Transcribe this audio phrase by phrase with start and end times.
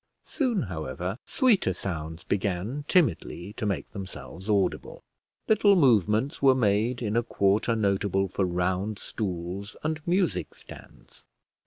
[0.25, 5.03] Soon, however, sweeter sounds began timidly to make themselves audible.
[5.47, 11.27] Little movements were made in a quarter notable for round stools and music stands.